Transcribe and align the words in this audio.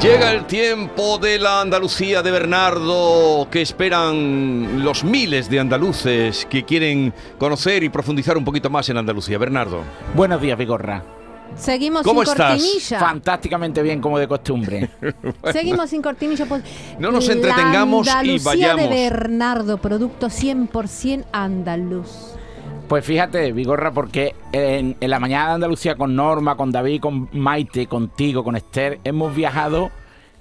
Llega 0.00 0.30
el 0.32 0.44
tiempo 0.46 1.18
de 1.18 1.38
la 1.38 1.62
Andalucía 1.62 2.22
de 2.22 2.30
Bernardo 2.30 3.48
que 3.50 3.62
esperan 3.62 4.84
los 4.84 5.02
miles 5.04 5.48
de 5.48 5.58
andaluces 5.58 6.46
que 6.48 6.64
quieren 6.64 7.12
conocer 7.38 7.82
y 7.82 7.88
profundizar 7.88 8.36
un 8.36 8.44
poquito 8.44 8.68
más 8.70 8.88
en 8.90 8.98
Andalucía. 8.98 9.38
Bernardo. 9.38 9.80
Buenos 10.14 10.40
días, 10.40 10.58
Vigorra. 10.58 11.02
Seguimos 11.56 12.02
¿Cómo 12.02 12.22
sin 12.24 12.32
estás? 12.32 12.50
cortinilla. 12.60 13.00
Fantásticamente 13.00 13.82
bien, 13.82 14.00
como 14.00 14.18
de 14.18 14.28
costumbre. 14.28 14.90
Seguimos 15.52 15.88
sin 15.90 16.02
cortinilla. 16.02 16.44
pues, 16.46 16.62
No 16.98 17.10
nos 17.10 17.28
entretengamos 17.28 18.06
y 18.06 18.10
la 18.10 18.18
Andalucía 18.18 18.50
vayamos. 18.50 18.82
de 18.82 18.88
Bernardo, 19.10 19.78
producto 19.78 20.26
100% 20.26 21.24
andaluz. 21.32 22.35
Pues 22.88 23.04
fíjate, 23.04 23.50
Vigorra, 23.50 23.90
porque 23.90 24.36
en, 24.52 24.96
la 25.00 25.18
mañana 25.18 25.48
de 25.48 25.54
Andalucía 25.54 25.96
con 25.96 26.14
Norma, 26.14 26.56
con 26.56 26.70
David, 26.70 27.00
con 27.00 27.28
Maite, 27.32 27.88
contigo, 27.88 28.44
con 28.44 28.54
Esther, 28.54 29.00
hemos 29.02 29.34
viajado 29.34 29.90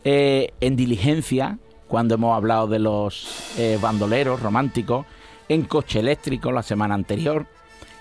eh, 0.03 0.53
en 0.61 0.75
diligencia, 0.75 1.57
cuando 1.87 2.13
hemos 2.13 2.35
hablado 2.35 2.67
de 2.67 2.77
los 2.77 3.57
eh, 3.57 3.79
bandoleros 3.81 4.43
románticos, 4.43 5.07
en 5.49 5.63
coche 5.63 6.01
eléctrico 6.01 6.51
la 6.51 6.61
semana 6.61 6.93
anterior, 6.93 7.47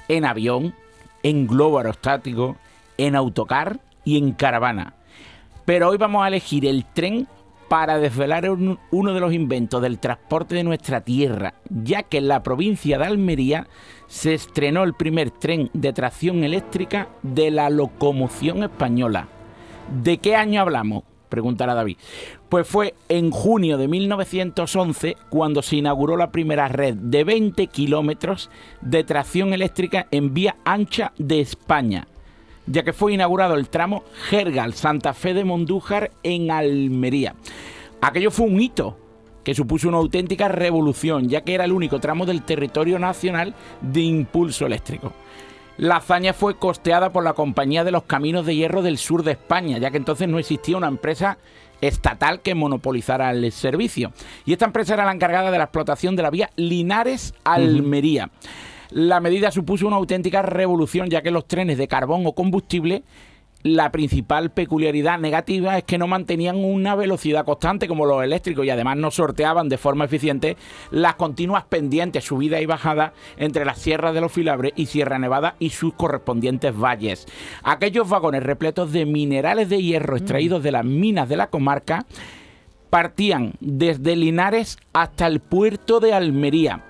en 0.09 0.27
avión, 0.27 0.75
en 1.23 1.47
globo 1.47 1.79
aerostático, 1.79 2.57
en 2.99 3.17
autocar 3.17 3.81
y 4.05 4.19
en 4.19 4.33
caravana. 4.33 4.93
Pero 5.65 5.89
hoy 5.89 5.97
vamos 5.97 6.23
a 6.23 6.29
elegir 6.29 6.67
el 6.67 6.85
tren 6.85 7.27
para 7.75 7.99
desvelar 7.99 8.49
un- 8.51 8.79
uno 8.93 9.15
de 9.15 9.19
los 9.19 9.33
inventos 9.33 9.83
del 9.83 9.99
transporte 9.99 10.55
de 10.55 10.63
nuestra 10.63 11.01
tierra, 11.01 11.55
ya 11.69 12.05
que 12.05 12.19
en 12.19 12.29
la 12.29 12.41
provincia 12.45 12.99
de 12.99 13.05
Almería 13.05 13.67
se 14.07 14.33
estrenó 14.33 14.85
el 14.85 14.95
primer 14.95 15.33
tren 15.33 15.71
de 15.73 15.93
tracción 15.93 16.45
eléctrica 16.45 17.09
de 17.25 17.51
la 17.51 17.71
locomoción 17.71 18.63
española. 18.63 19.27
¿De 20.05 20.19
qué 20.19 20.37
año 20.37 20.61
hablamos? 20.61 21.03
Preguntará 21.29 21.75
David. 21.75 21.97
Pues 22.49 22.65
fue 22.65 22.95
en 23.09 23.33
junio 23.33 23.77
de 23.77 23.89
1911 23.89 25.17
cuando 25.29 25.61
se 25.61 25.75
inauguró 25.75 26.17
la 26.17 26.31
primera 26.31 26.69
red 26.69 26.95
de 26.95 27.25
20 27.25 27.67
kilómetros 27.67 28.51
de 28.83 29.03
tracción 29.03 29.53
eléctrica 29.53 30.07
en 30.13 30.33
vía 30.33 30.55
ancha 30.65 31.13
de 31.19 31.41
España 31.41 32.07
ya 32.67 32.83
que 32.83 32.93
fue 32.93 33.13
inaugurado 33.13 33.55
el 33.55 33.69
tramo 33.69 34.05
Gergal-Santa 34.29 35.15
Fe 35.15 35.35
de 35.35 35.45
Mondújar 35.45 36.11
en 36.23 36.51
Almería. 36.51 37.35
Aquello 38.01 38.31
fue 38.31 38.47
un 38.47 38.61
hito 38.61 38.97
que 39.45 39.55
supuso 39.55 39.89
una 39.89 39.99
auténtica 39.99 40.49
revolución, 40.49 41.29
ya 41.29 41.43
que 41.43 41.55
era 41.55 41.65
el 41.65 41.73
único 41.73 42.01
tramo 42.01 42.27
del 42.27 42.43
territorio 42.43 42.99
nacional 42.99 43.55
de 43.83 44.01
impulso 44.01 44.67
eléctrico. 44.67 45.13
La 45.77 45.97
hazaña 45.97 46.33
fue 46.33 46.57
costeada 46.57 47.11
por 47.13 47.25
la 47.25 47.35
Compañía 47.35 47.85
de 47.85 47.91
los 47.91 48.05
Caminos 48.05 48.47
de 48.47 48.55
Hierro 48.55 48.83
del 48.83 48.97
Sur 48.97 49.23
de 49.23 49.33
España, 49.33 49.79
ya 49.79 49.91
que 49.91 49.97
entonces 49.97 50.29
no 50.29 50.39
existía 50.39 50.77
una 50.77 50.89
empresa 50.89 51.37
estatal 51.89 52.41
que 52.41 52.55
monopolizara 52.55 53.31
el 53.31 53.51
servicio. 53.53 54.13
Y 54.45 54.53
esta 54.53 54.67
empresa 54.67 54.95
era 54.95 55.05
la 55.05 55.13
encargada 55.13 55.51
de 55.51 55.59
la 55.59 55.65
explotación 55.65 56.17
de 56.17 56.23
la 56.23 56.31
vía 56.31 56.51
Linares-Almería. 56.57 58.31
La 58.91 59.21
medida 59.21 59.51
supuso 59.51 59.87
una 59.87 59.97
auténtica 59.97 60.43
revolución, 60.43 61.11
ya 61.11 61.23
que 61.23 61.31
los 61.31 61.49
trenes 61.49 61.79
de 61.79 61.89
carbón 61.89 62.27
o 62.27 62.33
combustible, 62.33 63.03
la 63.65 63.91
principal 63.91 64.51
peculiaridad 64.51 65.19
negativa 65.19 65.79
es 65.79 65.85
que 65.85 65.97
no 65.97 66.07
mantenían 66.07 66.63
una 66.63 66.95
velocidad 66.95 67.47
constante 67.47 67.89
como 67.89 68.05
los 68.05 68.23
eléctricos 68.23 68.67
y 68.67 68.71
además 68.71 68.99
no 68.99 69.11
sorteaban 69.11 69.71
de 69.71 69.79
forma 69.79 70.05
eficiente 70.05 70.59
las 70.91 71.15
continuas 71.15 71.65
pendientes, 71.65 72.25
subidas 72.25 72.61
y 72.61 72.67
bajadas 72.67 73.13
entre 73.39 73.65
las 73.65 73.79
sierras 73.79 74.13
de 74.13 74.21
los 74.21 74.31
Filabres 74.31 74.75
y 74.77 74.85
Sierra 74.85 75.19
Nevada 75.19 75.57
y 75.59 75.71
sus 75.71 75.95
correspondientes 75.95 76.79
valles. 76.79 77.27
Aquellos 77.63 78.07
vagones 78.07 78.43
repletos 78.43 78.93
de 78.93 79.07
minerales 79.07 79.71
de 79.71 79.83
hierro 79.83 80.19
extraídos 80.19 80.63
de 80.63 80.73
las 80.73 80.85
minas 80.85 81.27
de 81.31 81.39
la 81.39 81.47
comarca 81.47 82.05
partían 82.91 83.55
desde 83.61 84.15
Linares 84.15 84.77
hasta 84.93 85.27
el 85.27 85.41
puerto 85.41 86.01
de 86.01 86.13
Almería. 86.13 86.85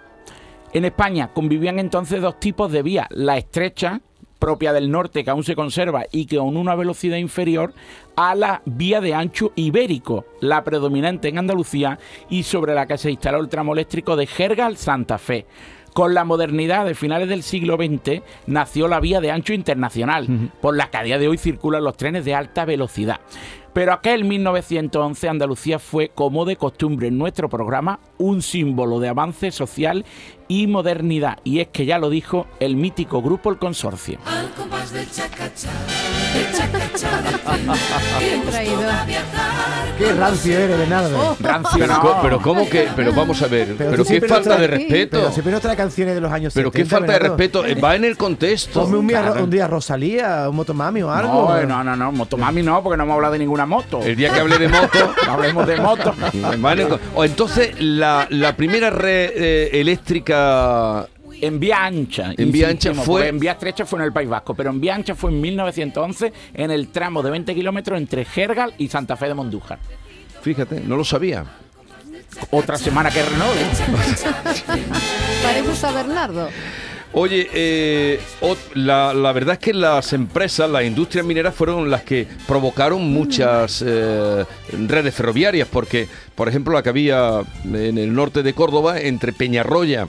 En 0.72 0.84
España 0.84 1.32
convivían 1.32 1.78
entonces 1.78 2.20
dos 2.20 2.40
tipos 2.40 2.72
de 2.72 2.82
vía, 2.82 3.06
la 3.10 3.38
estrecha, 3.38 4.00
propia 4.38 4.72
del 4.72 4.90
norte, 4.90 5.24
que 5.24 5.30
aún 5.30 5.44
se 5.44 5.56
conserva 5.56 6.04
y 6.10 6.26
que 6.26 6.38
con 6.38 6.56
una 6.56 6.74
velocidad 6.74 7.16
inferior 7.16 7.72
a 8.16 8.34
la 8.34 8.62
vía 8.64 9.00
de 9.00 9.14
ancho 9.14 9.52
ibérico, 9.56 10.26
la 10.40 10.64
predominante 10.64 11.28
en 11.28 11.38
Andalucía 11.38 11.98
y 12.28 12.42
sobre 12.42 12.74
la 12.74 12.86
que 12.86 12.98
se 12.98 13.10
instaló 13.10 13.40
el 13.40 13.48
tramo 13.48 13.72
eléctrico 13.72 14.16
de 14.16 14.26
Gergal 14.26 14.76
Santa 14.76 15.18
Fe. 15.18 15.46
Con 15.94 16.12
la 16.12 16.24
modernidad 16.24 16.84
de 16.86 16.96
finales 16.96 17.28
del 17.28 17.44
siglo 17.44 17.76
XX 17.76 18.20
nació 18.48 18.88
la 18.88 18.98
vía 18.98 19.20
de 19.20 19.30
ancho 19.30 19.52
internacional, 19.52 20.50
por 20.60 20.76
la 20.76 20.90
que 20.90 20.96
a 20.96 21.02
día 21.04 21.18
de 21.18 21.28
hoy 21.28 21.38
circulan 21.38 21.84
los 21.84 21.96
trenes 21.96 22.24
de 22.24 22.34
alta 22.34 22.64
velocidad. 22.64 23.20
Pero 23.74 23.92
aquel 23.92 24.24
1911 24.24 25.28
Andalucía 25.28 25.78
fue, 25.80 26.10
como 26.14 26.44
de 26.44 26.56
costumbre 26.56 27.08
en 27.08 27.18
nuestro 27.18 27.48
programa, 27.48 27.98
un 28.18 28.40
símbolo 28.40 29.00
de 29.00 29.08
avance 29.08 29.50
social 29.50 30.04
y 30.46 30.68
modernidad. 30.68 31.38
Y 31.42 31.58
es 31.60 31.68
que 31.68 31.84
ya 31.84 31.98
lo 31.98 32.08
dijo 32.08 32.46
el 32.60 32.76
mítico 32.76 33.20
grupo 33.20 33.50
El 33.50 33.58
Consorcio. 33.58 34.18
Al 34.26 34.48
compás 34.52 34.92
del 34.92 35.10
chacachá, 35.10 35.70
del 36.34 36.52
chacachá 36.52 37.08
tren, 38.18 38.70
Qué 39.98 40.12
rancio 40.12 40.58
eres, 40.58 40.78
Bernardo. 40.78 41.36
Rancio 41.40 41.78
Pero, 41.78 41.94
no. 42.02 42.18
pero 42.22 42.42
¿cómo 42.42 42.68
que? 42.68 42.88
Pero 42.96 43.12
vamos 43.12 43.40
a 43.42 43.46
ver. 43.46 43.76
Pero, 43.78 44.04
qué 44.04 44.20
falta 44.22 44.56
de 44.56 44.66
respeto. 44.66 45.18
Pero 45.18 45.32
siempre 45.32 45.52
nos 45.52 45.62
trae 45.62 45.76
canciones 45.76 46.14
de 46.16 46.20
los 46.20 46.32
años 46.32 46.52
Pero 46.52 46.70
qué 46.72 46.78
70, 46.84 46.96
falta 46.96 47.12
de 47.12 47.18
respeto. 47.20 47.64
Eh, 47.64 47.74
Va 47.76 47.94
en 47.94 48.04
el 48.04 48.16
contexto. 48.16 48.82
Ponme 48.82 48.98
un 48.98 49.06
día, 49.06 49.22
Claro. 49.22 49.44
un 49.44 49.50
día 49.50 49.68
Rosalía, 49.68 50.48
un 50.48 50.56
Motomami 50.56 51.02
o 51.02 51.10
algo. 51.10 51.48
No, 51.48 51.62
no, 51.66 51.84
no, 51.84 51.96
no, 51.96 52.12
Motomami 52.12 52.62
no, 52.62 52.82
porque 52.82 52.96
no 52.96 53.04
hemos 53.04 53.14
hablado 53.14 53.32
de 53.34 53.38
ninguna 53.38 53.63
moto. 53.66 54.00
El 54.02 54.16
día 54.16 54.32
que 54.32 54.40
hable 54.40 54.58
de 54.58 54.68
moto. 54.68 55.14
No 55.26 55.32
hablemos 55.32 55.66
de 55.66 55.76
moto. 55.76 56.14
o 57.14 57.24
entonces, 57.24 57.80
la, 57.80 58.26
la 58.30 58.56
primera 58.56 58.90
red 58.90 59.30
eh, 59.34 59.80
eléctrica 59.80 61.06
En 61.40 61.58
vía 61.60 61.84
ancha. 61.84 62.32
En 62.36 62.50
vía 62.52 62.68
ancha 62.68 62.94
fue- 62.94 63.28
En 63.28 63.38
vía 63.38 63.52
estrecha 63.52 63.84
fue 63.84 63.98
en 64.00 64.04
el 64.06 64.12
País 64.12 64.28
Vasco, 64.28 64.54
pero 64.54 64.70
en 64.70 64.80
vía 64.80 64.94
ancha 64.94 65.14
fue 65.14 65.30
en 65.30 65.40
1911 65.40 66.32
en 66.54 66.70
el 66.70 66.88
tramo 66.88 67.22
de 67.22 67.30
20 67.30 67.54
kilómetros 67.54 67.98
entre 67.98 68.24
Gergal 68.24 68.74
y 68.78 68.88
Santa 68.88 69.16
Fe 69.16 69.26
de 69.28 69.34
Mondújar. 69.34 69.78
Fíjate, 70.42 70.80
no 70.80 70.96
lo 70.96 71.04
sabía. 71.04 71.44
Otra 72.50 72.76
semana 72.76 73.10
que 73.10 73.22
renove. 73.22 73.60
Para 75.42 75.58
eso 75.58 75.72
está 75.72 75.90
Bernardo. 75.92 76.48
Oye, 77.16 77.48
eh, 77.54 78.20
la, 78.74 79.14
la 79.14 79.30
verdad 79.30 79.52
es 79.54 79.60
que 79.60 79.72
las 79.72 80.12
empresas, 80.12 80.68
las 80.68 80.82
industrias 80.82 81.24
mineras 81.24 81.54
fueron 81.54 81.88
las 81.88 82.02
que 82.02 82.26
provocaron 82.48 83.02
muchas 83.12 83.84
eh, 83.86 84.44
redes 84.88 85.14
ferroviarias, 85.14 85.68
porque, 85.70 86.08
por 86.34 86.48
ejemplo, 86.48 86.74
la 86.74 86.82
que 86.82 86.88
había 86.88 87.42
en 87.64 87.98
el 87.98 88.12
norte 88.12 88.42
de 88.42 88.52
Córdoba, 88.52 89.00
entre 89.00 89.32
Peñarroya 89.32 90.08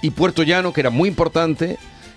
y 0.00 0.10
Puerto 0.10 0.44
Llano, 0.44 0.72
que 0.72 0.82
era 0.82 0.90
muy 0.90 1.08
importante, 1.08 1.76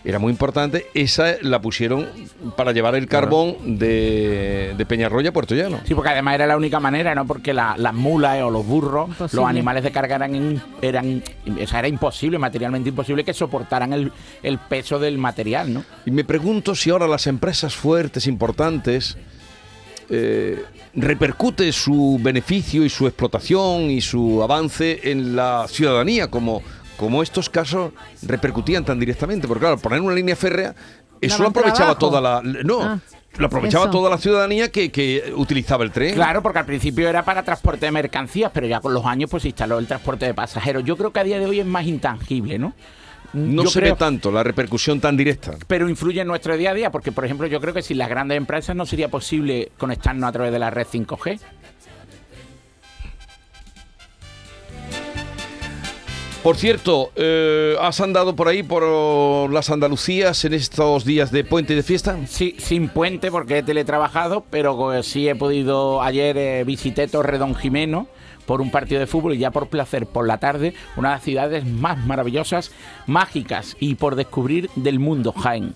era 0.10 0.20
muy 0.20 0.32
importante, 0.32 0.86
esa 0.94 1.36
la 1.42 1.60
pusieron 1.62 2.08
para 2.56 2.72
llevar 2.72 2.96
el 2.96 3.08
carbón 3.08 3.78
de, 3.78 4.74
de 4.78 4.86
Peñarroya 4.86 5.32
a 5.32 5.34
Puerto 5.34 5.54
Llano. 5.54 5.82
Sí, 5.86 5.94
porque 5.94 6.12
además 6.12 6.36
era 6.36 6.48
la 6.48 6.56
única 6.56 6.80
manera, 6.80 7.14
¿no? 7.14 7.28
Porque 7.28 7.54
la- 7.54 7.76
las 7.78 7.94
mulas 7.94 8.38
eh, 8.38 8.42
o 8.44 8.50
los 8.50 8.66
burros, 8.66 9.10
Imposible. 9.10 9.42
los 9.42 9.50
animales 9.50 9.84
de 9.84 9.92
carga 9.92 10.16
eran, 10.16 10.64
eran 10.82 11.24
o 11.62 11.68
sea, 11.68 11.80
era 11.80 11.90
imposible, 11.90 12.40
materialmente 12.40 12.90
imposible 12.90 13.26
que 13.26 13.34
soportaran 13.34 13.92
el, 13.92 14.12
el 14.44 14.58
peso 14.60 14.98
del 14.98 15.18
material, 15.18 15.74
¿no? 15.74 15.84
Y 16.06 16.12
me 16.12 16.24
pregunto 16.24 16.74
si 16.74 16.90
ahora 16.90 17.06
las 17.08 17.28
empresas 17.28 17.76
fuertes, 17.76 18.28
importantes, 18.28 19.18
eh, 20.10 20.64
repercute 20.96 21.72
su 21.74 22.18
beneficio 22.22 22.86
y 22.86 22.90
su 22.90 23.08
explotación 23.08 23.92
y 23.92 24.00
su 24.02 24.42
avance 24.42 25.12
en 25.12 25.36
la 25.36 25.66
ciudadanía, 25.68 26.30
como, 26.32 26.62
como 26.98 27.24
estos 27.24 27.50
casos 27.50 27.94
repercutían 28.24 28.84
tan 28.84 29.00
directamente. 29.00 29.48
Porque 29.48 29.62
claro, 29.62 29.78
poner 29.78 30.02
una 30.02 30.14
línea 30.16 30.36
férrea, 30.36 30.76
eso 31.22 31.42
lo 31.44 31.50
aprovechaba 31.50 31.98
trabajo. 31.98 32.00
toda 32.00 32.22
la... 32.22 32.42
No, 32.44 32.82
Ah, 32.82 33.00
lo 33.38 33.48
aprovechaba 33.48 33.86
eso. 33.86 33.92
toda 33.92 34.10
la 34.10 34.18
ciudadanía 34.18 34.72
que, 34.72 34.92
que 34.92 35.32
utilizaba 35.36 35.84
el 35.84 35.92
tren. 35.92 36.16
Claro, 36.16 36.42
porque 36.42 36.60
al 36.60 36.66
principio 36.66 37.08
era 37.08 37.24
para 37.24 37.44
transporte 37.44 37.86
de 37.86 37.92
mercancías, 37.92 38.52
pero 38.54 38.66
ya 38.68 38.80
con 38.80 38.94
los 38.94 39.06
años 39.06 39.30
pues 39.30 39.44
se 39.44 39.50
instaló 39.50 39.78
el 39.80 39.86
transporte 39.88 40.26
de 40.26 40.34
pasajeros. 40.34 40.84
Yo 40.84 40.98
creo 40.98 41.12
que 41.14 41.20
a 41.20 41.24
día 41.24 41.38
de 41.40 41.46
hoy 41.46 41.60
es 41.60 41.66
más 41.66 41.86
intangible, 41.86 42.58
¿no? 42.58 42.74
No 43.34 43.64
Yo 43.64 43.70
se 43.70 43.80
creo- 43.82 43.94
ve 43.94 44.00
tanto 44.00 44.32
la 44.32 44.42
repercusión 44.42 45.00
tan 45.02 45.18
directa. 45.18 45.54
pero 45.68 45.88
influye 45.90 46.22
en 46.22 46.28
nuestro 46.28 46.56
día 46.58 46.72
a 46.72 46.74
día, 46.74 46.92
porque 46.92 47.12
por 47.12 47.26
ejemplo 47.26 47.46
yo 47.46 47.60
creo 47.60 47.74
que 47.74 47.82
sin 47.84 47.98
las 48.00 48.10
grandes 48.10 48.38
empresas 48.38 48.76
no 48.76 48.86
sería 48.86 49.10
posible 49.10 49.72
conectarnos 49.78 50.28
a 50.30 50.32
través 50.32 50.52
de 50.52 50.60
la 50.60 50.70
red 50.72 50.88
5G. 50.88 51.40
Por 56.44 56.56
cierto, 56.56 57.12
eh, 57.16 57.76
¿has 57.82 58.00
andado 58.00 58.36
por 58.36 58.48
ahí, 58.48 58.64
por 58.64 59.52
las 59.52 59.70
Andalucías, 59.70 60.46
en 60.46 60.54
estos 60.54 61.04
días 61.04 61.32
de 61.32 61.44
puente 61.44 61.74
y 61.74 61.76
de 61.76 61.84
fiesta? 61.84 62.18
Sí, 62.28 62.56
sin 62.58 62.88
puente 62.88 63.32
porque 63.32 63.58
he 63.58 63.64
teletrabajado, 63.64 64.46
pero 64.50 64.94
eh, 64.94 65.04
sí 65.04 65.28
he 65.28 65.36
podido, 65.36 66.02
ayer 66.02 66.38
eh, 66.38 66.64
visité 66.64 67.08
Torredón 67.08 67.54
Jimeno 67.54 68.08
por 68.46 68.62
un 68.62 68.72
partido 68.72 69.00
de 69.00 69.08
fútbol 69.08 69.34
y 69.34 69.40
ya 69.40 69.52
por 69.52 69.68
placer 69.68 70.08
por 70.08 70.26
la 70.26 70.38
tarde, 70.38 70.74
una 70.96 71.10
de 71.10 71.16
las 71.16 71.24
ciudades 71.24 71.66
más 71.66 71.98
maravillosas, 72.06 72.72
mágicas 73.06 73.76
y 73.80 73.96
por 73.96 74.16
descubrir 74.16 74.70
del 74.76 75.00
mundo, 75.00 75.34
Jaén. 75.34 75.76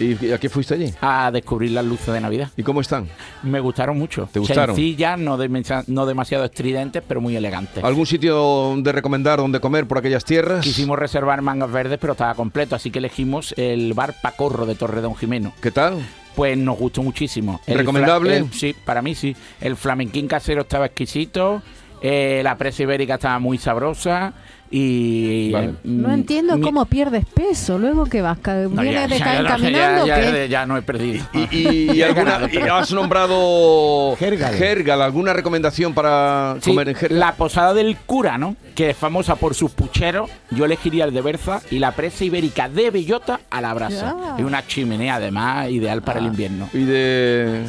¿Y 0.00 0.32
a 0.32 0.38
qué 0.38 0.48
fuiste 0.48 0.74
allí? 0.74 0.92
a 1.00 1.30
descubrir 1.30 1.72
las 1.72 1.84
luces 1.84 2.12
de 2.12 2.20
Navidad. 2.20 2.48
¿Y 2.56 2.62
cómo 2.62 2.80
están? 2.80 3.06
Me 3.42 3.60
gustaron 3.60 3.98
mucho. 3.98 4.28
¿Te 4.32 4.38
gustaron? 4.40 4.74
Sencillas, 4.74 5.18
no, 5.18 5.36
demasiado- 5.36 5.84
no 5.88 6.06
demasiado 6.06 6.44
estridentes, 6.44 7.02
pero 7.06 7.20
muy 7.20 7.36
elegantes. 7.36 7.84
¿Algún 7.84 8.06
sitio 8.06 8.74
de 8.78 8.92
recomendar 8.92 9.38
donde 9.38 9.60
comer 9.60 9.86
por 9.86 9.98
aquellas 9.98 10.24
tierras? 10.24 10.64
Quisimos 10.64 10.98
reservar 10.98 11.42
mangas 11.42 11.70
verdes, 11.70 11.98
pero 12.00 12.12
estaba 12.14 12.34
completo, 12.34 12.74
así 12.74 12.90
que 12.90 12.98
elegimos 12.98 13.54
el 13.58 13.92
bar 13.94 14.14
Pacorro 14.22 14.64
de 14.66 14.74
Torredón 14.74 15.14
Jimeno. 15.16 15.52
¿Qué 15.60 15.70
tal? 15.70 15.98
Pues 16.34 16.56
nos 16.56 16.78
gustó 16.78 17.02
muchísimo. 17.02 17.60
El 17.66 17.78
¿Recomendable? 17.78 18.36
el- 18.38 18.52
sí, 18.52 18.74
para 18.84 19.02
mí 19.02 19.14
sí. 19.14 19.36
El 19.60 19.76
flamenquín 19.76 20.26
casero 20.28 20.62
estaba 20.62 20.86
exquisito, 20.86 21.60
eh, 22.00 22.40
la 22.42 22.56
presa 22.56 22.84
ibérica 22.84 23.14
estaba 23.16 23.38
muy 23.38 23.58
sabrosa 23.58 24.32
y... 24.70 25.50
Vale. 25.52 25.66
eh, 25.68 25.74
No 25.84 26.12
entiendo 26.12 26.56
mi- 26.56 26.62
cómo 26.62 26.84
pierdes 26.86 27.24
peso. 27.26 27.78
Luego 27.78 28.06
que 28.06 28.22
vas, 28.22 28.38
ca- 28.38 28.54
No, 28.54 28.82
ya- 28.84 29.08
de 29.08 29.18
ya- 29.18 29.44
caminando. 29.46 30.06
ya, 30.06 30.14
¿o 30.44 30.46
ya- 30.46 30.66
no 30.66 30.76
he 30.76 30.82
perdido. 30.82 31.24
Y, 31.32 31.38
y- 31.56 31.68
y 31.92 31.96
Ya 31.96 32.06
he 32.06 32.08
alguna, 32.10 32.24
ganado, 32.32 32.46
y 32.46 32.58
pero- 32.58 32.74
has 32.76 32.92
nombrado 32.92 34.16
Jergal. 34.16 34.54
Jergal, 34.54 35.02
¿alguna 35.02 35.32
recomendación 35.32 35.92
para 35.94 36.56
Sí, 36.60 36.70
comer 36.70 36.90
en 36.90 36.94
Jergal? 36.94 37.18
la 37.18 37.32
posada 37.34 37.74
del 37.74 37.96
cura, 37.96 38.38
¿no? 38.38 38.56
Que 38.74 38.90
es 38.90 38.96
famosa 38.96 39.36
por 39.36 39.54
sus 39.54 39.72
pucheros. 39.72 40.30
Yo 40.50 40.64
elegiría 40.64 41.04
el 41.04 41.12
de 41.14 41.20
Berza 41.20 41.60
y 41.70 41.78
la 41.80 41.92
presa 41.92 42.24
ibérica 42.24 42.68
de 42.68 42.90
bellota 42.90 43.40
a 43.50 43.60
la 43.60 43.74
brasa. 43.74 44.14
Y 44.38 44.42
una 44.42 44.66
chimenea, 44.66 45.16
además, 45.16 45.68
ideal 45.70 46.02
para 46.02 46.20
el 46.20 46.26
invierno. 46.26 46.68
Y 46.72 46.84
de 46.84 47.64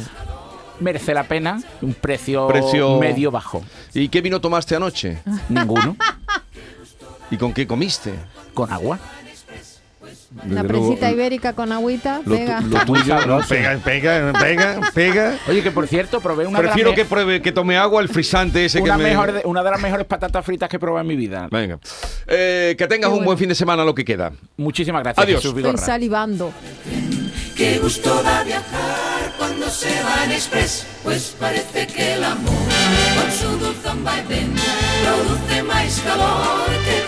Merece 0.80 1.14
la 1.14 1.22
pena, 1.24 1.60
un 1.80 1.94
precio, 1.94 2.48
Precio- 2.48 2.98
medio 2.98 3.30
bajo. 3.30 3.62
¿Y 3.94 4.08
qué 4.08 4.20
vino 4.20 4.40
tomaste 4.40 4.74
anoche? 4.74 5.18
Ninguno. 5.48 5.96
¿Y 7.32 7.36
con 7.38 7.52
qué 7.52 7.66
comiste? 7.66 8.14
Con 8.54 8.72
agua. 8.72 8.98
La 10.34 10.44
Desde 10.62 10.68
luego, 10.72 10.86
presita 10.88 11.10
ibérica 11.10 11.52
con 11.52 11.72
agüita, 11.72 12.16
Lo, 12.24 12.34
tu- 12.34 12.38
pega. 12.40 12.60
lo 12.62 12.78
tuyo 12.86 13.14
no, 13.26 13.40
pega, 13.46 13.76
pega, 13.84 14.32
pega, 14.32 14.80
pega. 14.94 15.34
Oye, 15.46 15.62
que 15.62 15.70
por 15.70 15.86
cierto, 15.86 16.20
probé 16.20 16.46
una 16.46 16.58
Prefiero 16.58 16.90
de 16.90 16.94
que 16.96 17.02
las, 17.02 17.08
pruebe, 17.10 17.42
que 17.42 17.52
tome 17.52 17.76
agua 17.76 18.00
el 18.00 18.08
frisante 18.08 18.64
ese 18.64 18.80
una, 18.80 18.96
que 18.96 19.02
me... 19.02 19.08
mejor 19.10 19.32
de, 19.32 19.42
una 19.44 19.62
de 19.62 19.70
las 19.70 19.80
mejores 19.80 20.06
patatas 20.06 20.44
fritas 20.44 20.68
que 20.70 20.76
he 20.76 20.78
probado 20.80 21.02
en 21.02 21.06
mi 21.08 21.16
vida. 21.16 21.48
Venga. 21.50 21.78
Eh, 22.26 22.74
que 22.78 22.86
tengas 22.86 23.08
Qué 23.08 23.12
un 23.12 23.18
bueno. 23.18 23.26
buen 23.26 23.38
fin 23.38 23.48
de 23.50 23.54
semana 23.54 23.84
lo 23.84 23.94
que 23.94 24.04
queda. 24.06 24.32
Muchísimas 24.56 25.02
gracias, 25.02 25.22
Adiós. 25.24 25.40
Jesús 25.40 25.50
Estoy 25.50 25.62
Vigorra. 25.64 25.84
salivando. 25.86 26.52
Qué 27.54 27.78
gusto 27.78 28.22
da 28.22 28.42
viajar 28.42 29.32
cuando 29.36 29.68
se 29.68 29.90
va 30.02 30.24
en 30.24 30.32
express, 30.32 30.86
pues 31.04 31.36
parece 31.38 31.86
que 31.86 32.14
el 32.14 32.24
amor 32.24 32.52
con 33.20 33.30
su 33.32 33.58
dulzón 33.58 34.02
vaivén 34.02 34.54
produce 35.04 35.62
más 35.62 36.00
calor 36.00 36.70
que 36.84 37.01